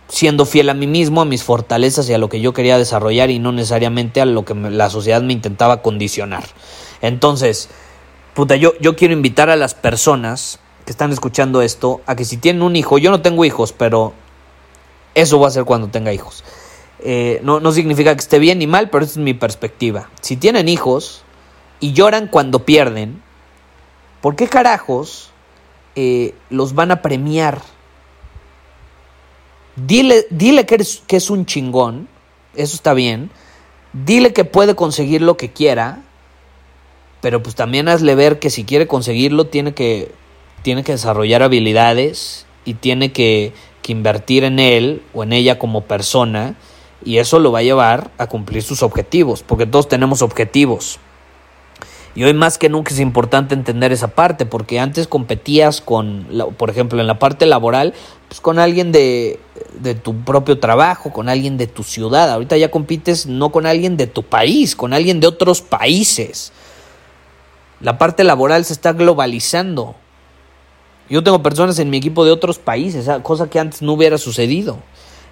siendo 0.08 0.44
fiel 0.44 0.70
a 0.70 0.74
mí 0.74 0.88
mismo, 0.88 1.20
a 1.20 1.24
mis 1.24 1.44
fortalezas 1.44 2.08
y 2.08 2.14
a 2.14 2.18
lo 2.18 2.28
que 2.28 2.40
yo 2.40 2.52
quería 2.52 2.78
desarrollar 2.78 3.30
y 3.30 3.38
no 3.38 3.52
necesariamente 3.52 4.20
a 4.20 4.24
lo 4.24 4.44
que 4.44 4.54
la 4.54 4.90
sociedad 4.90 5.22
me 5.22 5.32
intentaba 5.32 5.82
condicionar. 5.82 6.42
Entonces, 7.00 7.68
puta, 8.34 8.56
yo, 8.56 8.72
yo 8.80 8.96
quiero 8.96 9.14
invitar 9.14 9.50
a 9.50 9.54
las 9.54 9.74
personas 9.74 10.58
que 10.84 10.90
están 10.90 11.12
escuchando 11.12 11.62
esto 11.62 12.00
a 12.06 12.16
que 12.16 12.24
si 12.24 12.38
tienen 12.38 12.62
un 12.62 12.74
hijo, 12.74 12.98
yo 12.98 13.12
no 13.12 13.22
tengo 13.22 13.44
hijos, 13.44 13.72
pero 13.72 14.14
eso 15.14 15.38
va 15.38 15.46
a 15.46 15.52
ser 15.52 15.64
cuando 15.64 15.86
tenga 15.86 16.12
hijos. 16.12 16.42
Eh, 17.02 17.40
no, 17.42 17.60
no 17.60 17.72
significa 17.72 18.14
que 18.14 18.20
esté 18.20 18.38
bien 18.38 18.58
ni 18.58 18.66
mal, 18.66 18.90
pero 18.90 19.04
esa 19.04 19.12
es 19.12 19.24
mi 19.24 19.34
perspectiva. 19.34 20.10
Si 20.20 20.36
tienen 20.36 20.68
hijos 20.68 21.22
y 21.80 21.92
lloran 21.92 22.28
cuando 22.28 22.64
pierden, 22.64 23.22
¿por 24.20 24.36
qué 24.36 24.48
carajos 24.48 25.30
eh, 25.96 26.34
los 26.50 26.74
van 26.74 26.90
a 26.90 27.00
premiar? 27.00 27.62
Dile, 29.76 30.26
dile 30.30 30.66
que, 30.66 30.84
que 31.06 31.16
es 31.16 31.30
un 31.30 31.46
chingón, 31.46 32.08
eso 32.54 32.74
está 32.74 32.92
bien. 32.92 33.30
Dile 33.92 34.32
que 34.32 34.44
puede 34.44 34.74
conseguir 34.74 35.22
lo 35.22 35.36
que 35.38 35.52
quiera, 35.52 36.02
pero 37.22 37.42
pues 37.42 37.54
también 37.54 37.88
hazle 37.88 38.14
ver 38.14 38.38
que 38.38 38.50
si 38.50 38.64
quiere 38.64 38.86
conseguirlo 38.86 39.46
tiene 39.46 39.72
que, 39.72 40.12
tiene 40.62 40.84
que 40.84 40.92
desarrollar 40.92 41.42
habilidades 41.42 42.44
y 42.66 42.74
tiene 42.74 43.10
que, 43.10 43.54
que 43.80 43.92
invertir 43.92 44.44
en 44.44 44.58
él 44.58 45.02
o 45.14 45.22
en 45.22 45.32
ella 45.32 45.58
como 45.58 45.82
persona 45.84 46.56
y 47.04 47.18
eso 47.18 47.38
lo 47.38 47.52
va 47.52 47.60
a 47.60 47.62
llevar 47.62 48.10
a 48.18 48.26
cumplir 48.26 48.62
sus 48.62 48.82
objetivos, 48.82 49.42
porque 49.42 49.66
todos 49.66 49.88
tenemos 49.88 50.22
objetivos. 50.22 50.98
Y 52.14 52.24
hoy 52.24 52.34
más 52.34 52.58
que 52.58 52.68
nunca 52.68 52.92
es 52.92 52.98
importante 52.98 53.54
entender 53.54 53.92
esa 53.92 54.08
parte, 54.08 54.44
porque 54.44 54.80
antes 54.80 55.06
competías 55.06 55.80
con, 55.80 56.26
por 56.56 56.68
ejemplo, 56.68 57.00
en 57.00 57.06
la 57.06 57.18
parte 57.18 57.46
laboral, 57.46 57.94
pues 58.28 58.40
con 58.40 58.58
alguien 58.58 58.90
de, 58.90 59.38
de 59.80 59.94
tu 59.94 60.16
propio 60.22 60.58
trabajo, 60.58 61.12
con 61.12 61.28
alguien 61.28 61.56
de 61.56 61.68
tu 61.68 61.84
ciudad. 61.84 62.30
Ahorita 62.30 62.56
ya 62.56 62.70
compites 62.70 63.26
no 63.26 63.50
con 63.52 63.64
alguien 63.64 63.96
de 63.96 64.08
tu 64.08 64.24
país, 64.24 64.74
con 64.74 64.92
alguien 64.92 65.20
de 65.20 65.28
otros 65.28 65.62
países. 65.62 66.52
La 67.80 67.96
parte 67.96 68.24
laboral 68.24 68.64
se 68.64 68.72
está 68.72 68.92
globalizando. 68.92 69.94
Yo 71.08 71.22
tengo 71.22 71.42
personas 71.42 71.78
en 71.78 71.90
mi 71.90 71.98
equipo 71.98 72.24
de 72.24 72.32
otros 72.32 72.58
países, 72.58 73.08
cosa 73.22 73.48
que 73.48 73.58
antes 73.58 73.82
no 73.82 73.92
hubiera 73.92 74.18
sucedido. 74.18 74.78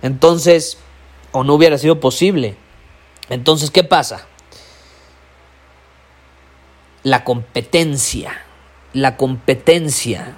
Entonces, 0.02 0.78
o 1.32 1.44
no 1.44 1.54
hubiera 1.54 1.78
sido 1.78 2.00
posible. 2.00 2.56
Entonces, 3.28 3.70
¿qué 3.70 3.84
pasa? 3.84 4.26
La 7.02 7.24
competencia, 7.24 8.42
la 8.92 9.16
competencia 9.16 10.36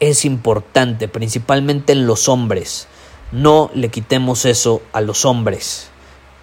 es 0.00 0.24
importante, 0.24 1.08
principalmente 1.08 1.92
en 1.92 2.06
los 2.06 2.28
hombres. 2.28 2.88
No 3.30 3.70
le 3.74 3.88
quitemos 3.88 4.44
eso 4.44 4.82
a 4.92 5.00
los 5.00 5.24
hombres. 5.24 5.88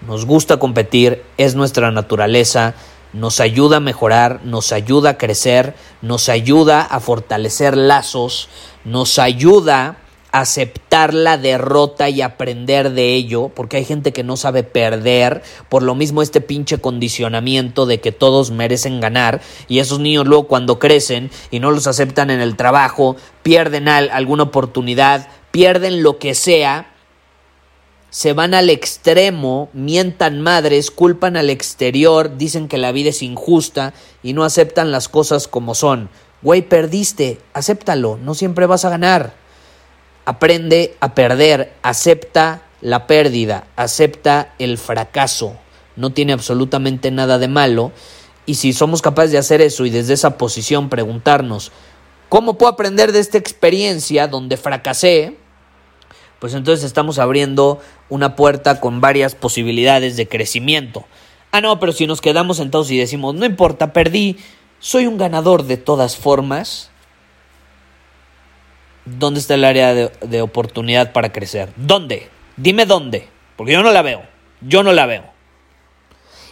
Nos 0.08 0.26
gusta 0.26 0.58
competir, 0.58 1.24
es 1.38 1.56
nuestra 1.56 1.92
naturaleza, 1.92 2.74
nos 3.12 3.40
ayuda 3.40 3.78
a 3.78 3.82
mejorar, 3.82 4.40
nos 4.46 4.72
ayuda 4.72 5.12
a 5.12 5.18
crecer, 5.18 5.76
nos 6.02 6.30
ayuda 6.30 6.82
a 6.82 7.00
fortalecer 7.00 7.76
lazos, 7.76 8.48
nos 8.86 9.20
ayuda 9.20 9.98
aceptar 10.32 11.14
la 11.14 11.38
derrota 11.38 12.10
y 12.10 12.22
aprender 12.22 12.92
de 12.92 13.16
ello, 13.16 13.50
porque 13.50 13.78
hay 13.78 13.86
gente 13.86 14.14
que 14.14 14.24
no 14.24 14.38
sabe 14.38 14.64
perder, 14.64 15.42
por 15.70 15.84
lo 15.84 15.96
mismo 15.96 16.22
este 16.22 16.42
pinche 16.42 16.78
condicionamiento 16.78 17.86
de 17.86 18.00
que 18.00 18.12
todos 18.12 18.52
merecen 18.52 19.00
ganar, 19.00 19.42
y 19.68 19.80
esos 19.80 20.00
niños 20.00 20.28
luego 20.28 20.48
cuando 20.48 20.80
crecen 20.80 21.32
y 21.52 21.60
no 21.60 21.72
los 21.72 21.88
aceptan 21.88 22.30
en 22.30 22.42
el 22.42 22.56
trabajo, 22.56 23.16
pierden 23.44 23.88
alguna 23.88 24.44
oportunidad, 24.44 25.28
pierden 25.52 26.04
lo 26.04 26.20
que 26.20 26.36
sea, 26.36 26.94
se 28.12 28.34
van 28.34 28.56
al 28.56 28.72
extremo, 28.72 29.70
mientan 29.74 30.42
madres, 30.42 30.90
culpan 30.90 31.38
al 31.38 31.50
exterior, 31.50 32.38
dicen 32.38 32.68
que 32.68 32.80
la 32.80 32.92
vida 32.92 33.10
es 33.10 33.22
injusta 33.22 33.94
y 34.24 34.34
no 34.34 34.44
aceptan 34.44 34.92
las 34.92 35.08
cosas 35.08 35.48
como 35.48 35.76
son. 35.76 36.10
Güey, 36.42 36.64
perdiste, 36.64 37.40
acéptalo, 37.54 38.18
no 38.18 38.34
siempre 38.34 38.66
vas 38.66 38.84
a 38.84 38.90
ganar. 38.90 39.34
Aprende 40.30 40.96
a 41.00 41.16
perder, 41.16 41.74
acepta 41.82 42.62
la 42.82 43.08
pérdida, 43.08 43.66
acepta 43.76 44.54
el 44.60 44.78
fracaso. 44.78 45.58
No 45.96 46.12
tiene 46.12 46.34
absolutamente 46.34 47.10
nada 47.10 47.40
de 47.40 47.48
malo. 47.48 47.92
Y 48.46 48.54
si 48.54 48.74
somos 48.74 49.02
capaces 49.02 49.32
de 49.32 49.40
hacer 49.40 49.60
eso 49.60 49.88
y 49.88 49.90
desde 49.90 50.14
esa 50.14 50.38
posición 50.38 50.90
preguntarnos, 50.90 51.72
¿cómo 52.30 52.60
puedo 52.60 52.72
aprender 52.72 53.12
de 53.12 53.22
esta 53.22 53.40
experiencia 53.40 54.28
donde 54.28 54.56
fracasé? 54.58 55.36
pues 56.38 56.54
entonces 56.54 56.86
estamos 56.86 57.18
abriendo 57.18 57.80
una 58.08 58.36
puerta 58.36 58.80
con 58.80 59.02
varias 59.02 59.34
posibilidades 59.34 60.16
de 60.16 60.28
crecimiento. 60.28 61.06
Ah, 61.52 61.60
no, 61.60 61.80
pero 61.80 61.92
si 61.92 62.08
nos 62.08 62.22
quedamos 62.22 62.58
sentados 62.58 62.92
y 62.92 62.98
decimos, 63.00 63.34
no 63.34 63.48
importa, 63.48 63.92
perdí, 63.92 64.38
soy 64.80 65.08
un 65.08 65.18
ganador 65.18 65.64
de 65.64 65.78
todas 65.78 66.16
formas, 66.16 66.89
¿dónde 69.18 69.40
está 69.40 69.56
el 69.56 69.66
área 69.66 69.94
de, 69.94 70.42
oportunidad 70.42 71.12
para 71.12 71.32
crecer? 71.32 71.70
¿Dónde? 71.76 72.30
Dime 72.58 72.86
dónde, 72.86 73.28
porque 73.56 73.74
yo 73.74 73.82
no 73.82 73.92
la 73.92 74.02
veo, 74.02 74.22
yo 74.62 74.84
no 74.84 74.92
la 74.94 75.06
veo. 75.06 75.24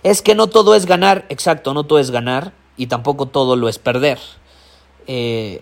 Es 0.04 0.22
que 0.22 0.36
no 0.36 0.48
todo 0.48 0.76
es 0.76 0.86
ganar, 0.86 1.26
exacto, 1.30 1.74
no 1.74 1.84
todo 1.84 2.00
es 2.00 2.12
ganar 2.12 2.54
y 2.78 2.88
tampoco 2.88 3.26
todo 3.26 3.56
lo 3.56 3.68
es 3.68 3.80
perder. 3.80 4.20
Eh, 5.08 5.62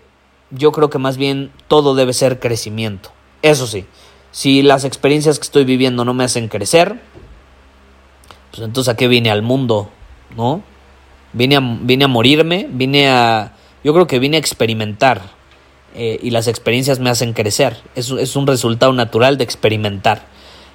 yo 0.50 0.72
creo 0.72 0.90
que 0.90 0.98
más 0.98 1.16
bien 1.16 1.50
todo 1.68 1.94
debe 1.94 2.12
ser 2.12 2.38
crecimiento. 2.38 3.10
Eso 3.42 3.66
sí, 3.66 3.86
si 4.30 4.62
las 4.62 4.84
experiencias 4.84 5.38
que 5.38 5.44
estoy 5.44 5.64
viviendo 5.64 6.04
no 6.04 6.14
me 6.14 6.24
hacen 6.24 6.48
crecer, 6.48 7.00
pues 8.50 8.62
entonces 8.62 8.92
a 8.92 8.96
qué 8.96 9.08
vine 9.08 9.30
al 9.30 9.42
mundo, 9.42 9.90
¿no? 10.36 10.62
Vine 11.32 11.56
a, 11.56 11.60
vine 11.60 12.04
a 12.04 12.08
morirme, 12.08 12.66
vine 12.70 13.08
a... 13.08 13.52
Yo 13.84 13.92
creo 13.92 14.06
que 14.06 14.18
vine 14.18 14.36
a 14.36 14.40
experimentar 14.40 15.35
eh, 15.96 16.18
y 16.22 16.30
las 16.30 16.46
experiencias 16.46 17.00
me 17.00 17.10
hacen 17.10 17.32
crecer. 17.32 17.78
Es, 17.94 18.10
es 18.10 18.36
un 18.36 18.46
resultado 18.46 18.92
natural 18.92 19.38
de 19.38 19.44
experimentar. 19.44 20.26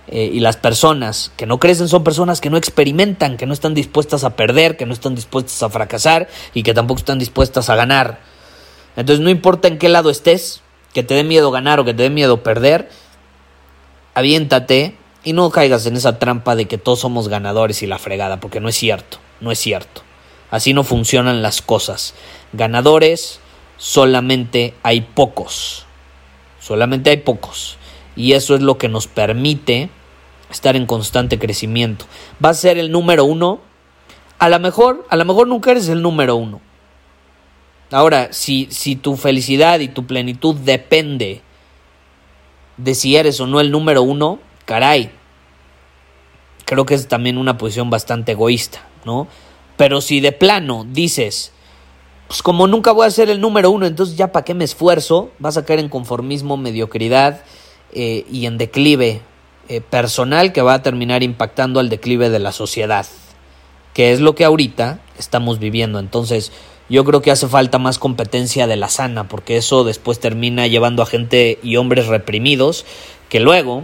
Eh, 0.07 0.31
y 0.33 0.39
las 0.39 0.57
personas 0.57 1.31
que 1.37 1.45
no 1.45 1.59
crecen 1.59 1.87
son 1.87 2.03
personas 2.03 2.41
que 2.41 2.49
no 2.49 2.57
experimentan, 2.57 3.37
que 3.37 3.45
no 3.45 3.53
están 3.53 3.73
dispuestas 3.73 4.23
a 4.23 4.35
perder, 4.35 4.75
que 4.75 4.85
no 4.85 4.93
están 4.93 5.13
dispuestas 5.15 5.61
a 5.61 5.69
fracasar 5.69 6.27
y 6.53 6.63
que 6.63 6.73
tampoco 6.73 6.99
están 6.99 7.19
dispuestas 7.19 7.69
a 7.69 7.75
ganar. 7.75 8.19
Entonces 8.95 9.23
no 9.23 9.29
importa 9.29 9.67
en 9.67 9.77
qué 9.77 9.89
lado 9.89 10.09
estés, 10.09 10.61
que 10.93 11.03
te 11.03 11.13
dé 11.13 11.23
miedo 11.23 11.51
ganar 11.51 11.79
o 11.79 11.85
que 11.85 11.93
te 11.93 12.03
dé 12.03 12.09
miedo 12.09 12.43
perder, 12.43 12.89
aviéntate 14.15 14.97
y 15.23 15.33
no 15.33 15.49
caigas 15.51 15.85
en 15.85 15.95
esa 15.95 16.19
trampa 16.19 16.55
de 16.55 16.65
que 16.65 16.79
todos 16.79 16.99
somos 16.99 17.27
ganadores 17.27 17.83
y 17.83 17.87
la 17.87 17.99
fregada, 17.99 18.39
porque 18.39 18.59
no 18.59 18.69
es 18.69 18.75
cierto, 18.75 19.19
no 19.39 19.51
es 19.51 19.59
cierto. 19.59 20.01
Así 20.49 20.73
no 20.73 20.83
funcionan 20.83 21.41
las 21.41 21.61
cosas. 21.61 22.15
Ganadores 22.51 23.39
solamente 23.81 24.75
hay 24.83 25.01
pocos. 25.01 25.88
Solamente 26.59 27.09
hay 27.09 27.17
pocos. 27.17 27.77
Y 28.15 28.33
eso 28.33 28.53
es 28.53 28.61
lo 28.61 28.77
que 28.77 28.89
nos 28.89 29.07
permite 29.07 29.89
estar 30.51 30.75
en 30.75 30.85
constante 30.85 31.39
crecimiento. 31.39 32.05
¿Vas 32.39 32.59
a 32.59 32.61
ser 32.61 32.77
el 32.77 32.91
número 32.91 33.25
uno? 33.25 33.59
A 34.38 34.50
lo 34.50 34.59
mejor, 34.59 35.07
a 35.09 35.15
lo 35.15 35.25
mejor 35.25 35.47
nunca 35.47 35.71
eres 35.71 35.89
el 35.89 36.03
número 36.03 36.35
uno. 36.35 36.61
Ahora, 37.89 38.31
si, 38.31 38.67
si 38.69 38.95
tu 38.95 39.17
felicidad 39.17 39.79
y 39.79 39.88
tu 39.88 40.05
plenitud 40.05 40.55
depende 40.57 41.41
de 42.77 42.93
si 42.93 43.15
eres 43.15 43.39
o 43.39 43.47
no 43.47 43.59
el 43.61 43.71
número 43.71 44.03
uno, 44.03 44.39
caray, 44.65 45.09
creo 46.65 46.85
que 46.85 46.93
es 46.93 47.07
también 47.07 47.39
una 47.39 47.57
posición 47.57 47.89
bastante 47.89 48.33
egoísta, 48.33 48.88
¿no? 49.05 49.27
Pero 49.75 50.01
si 50.01 50.19
de 50.19 50.31
plano 50.31 50.85
dices, 50.88 51.51
pues 52.31 52.43
como 52.43 52.65
nunca 52.65 52.93
voy 52.93 53.05
a 53.05 53.11
ser 53.11 53.29
el 53.29 53.41
número 53.41 53.71
uno, 53.71 53.85
entonces 53.85 54.15
ya 54.15 54.31
para 54.31 54.45
qué 54.45 54.53
me 54.53 54.63
esfuerzo, 54.63 55.31
vas 55.39 55.57
a 55.57 55.65
caer 55.65 55.79
en 55.79 55.89
conformismo, 55.89 56.55
mediocridad 56.55 57.41
eh, 57.91 58.25
y 58.31 58.45
en 58.45 58.57
declive 58.57 59.19
eh, 59.67 59.81
personal 59.81 60.53
que 60.53 60.61
va 60.61 60.75
a 60.75 60.81
terminar 60.81 61.23
impactando 61.23 61.81
al 61.81 61.89
declive 61.89 62.29
de 62.29 62.39
la 62.39 62.53
sociedad, 62.53 63.05
que 63.93 64.13
es 64.13 64.21
lo 64.21 64.33
que 64.33 64.45
ahorita 64.45 65.01
estamos 65.19 65.59
viviendo. 65.59 66.00
Entonces, 66.00 66.53
yo 66.88 67.03
creo 67.03 67.21
que 67.21 67.31
hace 67.31 67.50
falta 67.50 67.79
más 67.79 68.00
competencia 68.00 68.65
de 68.65 68.77
la 68.77 68.88
sana, 68.88 69.27
porque 69.27 69.57
eso 69.57 69.83
después 69.83 70.21
termina 70.21 70.67
llevando 70.67 71.03
a 71.03 71.07
gente 71.07 71.59
y 71.61 71.75
hombres 71.75 72.07
reprimidos 72.07 72.85
que 73.27 73.41
luego 73.41 73.83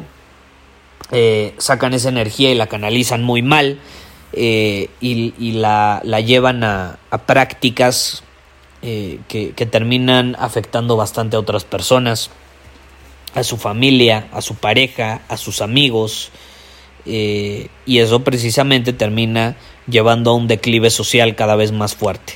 eh, 1.12 1.54
sacan 1.58 1.94
esa 1.94 2.08
energía 2.08 2.50
y 2.50 2.56
la 2.56 2.68
canalizan 2.68 3.24
muy 3.24 3.42
mal 3.42 3.78
y, 4.32 5.52
la, 5.52 6.02
llevan 6.22 6.64
a, 6.64 6.98
prácticas 7.26 8.24
eh, 8.82 9.20
que, 9.28 9.52
que 9.52 9.66
terminan 9.66 10.36
afectando 10.40 10.98
bastante 10.98 11.36
a 11.36 11.40
otras 11.40 11.64
personas, 11.64 12.30
a 13.34 13.44
su 13.44 13.58
familia, 13.58 14.28
a 14.32 14.42
su 14.42 14.56
pareja, 14.56 15.22
a 15.28 15.38
sus 15.38 15.62
amigos, 15.62 16.32
y 17.06 17.70
eso 18.00 18.26
precisamente 18.26 18.92
termina 18.92 19.56
llevando 19.88 20.32
a 20.32 20.36
un 20.36 20.50
declive 20.50 20.90
social 20.90 21.36
cada 21.36 21.56
vez 21.56 21.72
más 21.72 21.96
fuerte. 21.96 22.34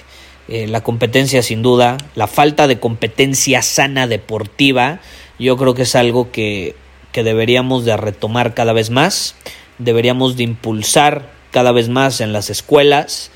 Eh, 0.47 0.67
la 0.67 0.81
competencia 0.81 1.41
sin 1.43 1.61
duda, 1.61 1.97
la 2.13 2.27
falta 2.27 2.67
de 2.67 2.79
competencia 2.79 3.61
sana 3.61 4.07
deportiva, 4.07 4.99
yo 5.39 5.55
creo 5.55 5.73
que 5.75 5.83
es 5.83 5.95
algo 5.95 6.31
que, 6.31 6.75
deberíamos 7.13 7.85
de 7.85 7.95
retomar 7.95 8.53
cada 8.53 8.73
vez 8.73 8.89
más, 8.89 9.35
deberíamos 9.77 10.35
de 10.35 10.43
impulsar 10.43 11.31
cada 11.51 11.71
vez 11.71 11.87
más 11.87 12.19
en 12.21 12.33
las 12.33 12.49
escuelas 12.49 13.31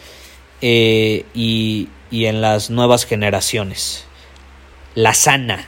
eh, 0.62 1.24
y, 1.34 1.88
y 2.16 2.28
en 2.28 2.40
las 2.40 2.70
nuevas 2.70 3.06
generaciones. 3.06 4.06
La 4.96 5.14
sana. 5.14 5.68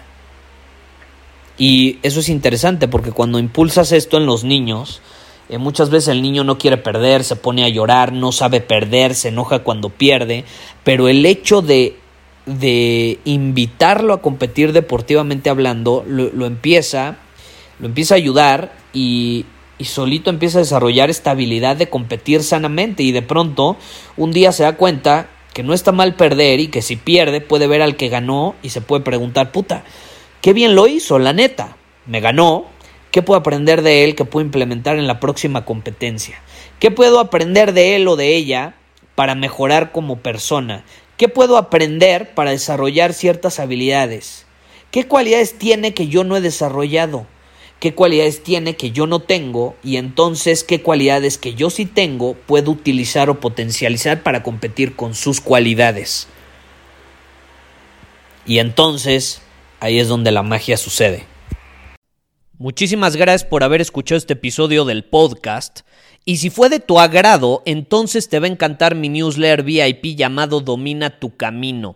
Y 1.57 1.99
eso 2.03 2.21
es 2.21 2.29
interesante 2.29 2.87
porque 2.87 3.11
cuando 3.11 3.37
impulsas 3.37 3.91
esto 3.91 4.15
en 4.15 4.25
los 4.25 4.45
niños, 4.45 5.01
eh, 5.49 5.57
muchas 5.57 5.89
veces 5.89 6.09
el 6.09 6.21
niño 6.21 6.45
no 6.45 6.57
quiere 6.57 6.77
perder, 6.77 7.25
se 7.25 7.35
pone 7.35 7.65
a 7.65 7.69
llorar, 7.69 8.13
no 8.13 8.31
sabe 8.31 8.61
perder, 8.61 9.13
se 9.13 9.29
enoja 9.29 9.59
cuando 9.59 9.89
pierde, 9.89 10.45
pero 10.85 11.09
el 11.09 11.25
hecho 11.25 11.61
de, 11.61 11.97
de 12.45 13.19
invitarlo 13.25 14.13
a 14.13 14.21
competir 14.21 14.71
deportivamente 14.71 15.49
hablando 15.49 16.05
lo, 16.07 16.45
empieza, 16.45 17.17
lo 17.79 17.87
empieza 17.87 18.13
a 18.13 18.17
ayudar 18.17 18.71
y, 18.93 19.45
y 19.77 19.85
solito 19.85 20.29
empieza 20.29 20.59
a 20.59 20.61
desarrollar 20.61 21.09
esta 21.09 21.31
habilidad 21.31 21.75
de 21.75 21.89
competir 21.89 22.43
sanamente 22.43 23.03
y 23.03 23.11
de 23.11 23.21
pronto 23.21 23.75
un 24.15 24.31
día 24.31 24.53
se 24.53 24.63
da 24.63 24.77
cuenta 24.77 25.27
que 25.57 25.63
no 25.63 25.73
está 25.73 25.91
mal 25.91 26.13
perder 26.13 26.59
y 26.59 26.67
que 26.67 26.83
si 26.83 26.97
pierde 26.97 27.41
puede 27.41 27.65
ver 27.65 27.81
al 27.81 27.95
que 27.95 28.09
ganó 28.09 28.53
y 28.61 28.69
se 28.69 28.79
puede 28.79 29.03
preguntar, 29.03 29.51
puta, 29.51 29.83
qué 30.39 30.53
bien 30.53 30.75
lo 30.75 30.85
hizo, 30.85 31.17
la 31.17 31.33
neta, 31.33 31.77
me 32.05 32.19
ganó, 32.19 32.67
¿Qué 33.09 33.23
puedo 33.23 33.39
aprender 33.39 33.81
de 33.81 34.03
él 34.03 34.13
que 34.13 34.25
puedo 34.25 34.45
implementar 34.45 34.99
en 34.99 35.07
la 35.07 35.19
próxima 35.19 35.65
competencia? 35.65 36.39
¿Qué 36.79 36.91
puedo 36.91 37.19
aprender 37.19 37.73
de 37.73 37.95
él 37.95 38.07
o 38.07 38.15
de 38.15 38.35
ella 38.35 38.75
para 39.15 39.33
mejorar 39.33 39.91
como 39.91 40.17
persona? 40.17 40.83
¿Qué 41.17 41.27
puedo 41.27 41.57
aprender 41.57 42.35
para 42.35 42.51
desarrollar 42.51 43.13
ciertas 43.13 43.59
habilidades? 43.59 44.45
¿Qué 44.91 45.07
cualidades 45.07 45.57
tiene 45.57 45.95
que 45.95 46.09
yo 46.09 46.23
no 46.23 46.37
he 46.37 46.41
desarrollado? 46.41 47.25
¿Qué 47.79 47.93
cualidades 47.93 48.41
tiene 48.41 48.75
que 48.75 48.89
yo 48.89 49.05
no 49.05 49.19
tengo? 49.19 49.75
Y 49.83 49.97
entonces, 49.97 50.63
¿qué 50.63 50.81
cualidades 50.81 51.37
que 51.37 51.53
yo 51.53 51.69
sí 51.69 51.85
tengo 51.85 52.33
puedo 52.33 52.71
utilizar 52.71 53.29
o 53.29 53.39
potencializar 53.39 54.23
para 54.23 54.41
competir 54.41 54.95
con 54.95 55.13
sus 55.13 55.41
cualidades? 55.41 56.27
Y 58.47 58.57
entonces, 58.57 59.41
ahí 59.79 59.99
es 59.99 60.07
donde 60.07 60.31
la 60.31 60.41
magia 60.41 60.75
sucede. 60.77 61.25
Muchísimas 62.57 63.15
gracias 63.15 63.47
por 63.47 63.63
haber 63.63 63.81
escuchado 63.81 64.17
este 64.17 64.33
episodio 64.33 64.83
del 64.83 65.03
podcast. 65.03 65.81
Y 66.25 66.37
si 66.37 66.49
fue 66.49 66.69
de 66.69 66.79
tu 66.79 66.99
agrado, 66.99 67.61
entonces 67.65 68.27
te 68.27 68.39
va 68.39 68.47
a 68.47 68.49
encantar 68.49 68.95
mi 68.95 69.09
newsletter 69.09 69.61
VIP 69.61 70.17
llamado 70.17 70.61
Domina 70.61 71.19
tu 71.19 71.37
Camino. 71.37 71.95